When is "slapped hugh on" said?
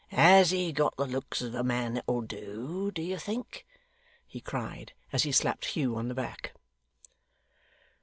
5.31-6.07